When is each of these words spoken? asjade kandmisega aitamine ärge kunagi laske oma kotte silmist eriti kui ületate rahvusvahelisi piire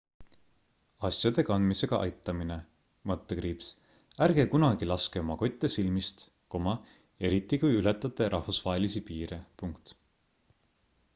asjade 1.07 1.43
kandmisega 1.49 1.97
aitamine 2.05 2.55
ärge 4.27 4.45
kunagi 4.53 4.87
laske 4.91 5.21
oma 5.25 5.35
kotte 5.43 5.71
silmist 5.75 6.23
eriti 7.29 7.59
kui 7.65 7.73
ületate 7.83 8.31
rahvusvahelisi 8.37 9.03
piire 9.11 9.39